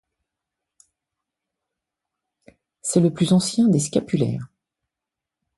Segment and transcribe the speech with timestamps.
[2.81, 4.47] C’est le plus ancien des scapulaires.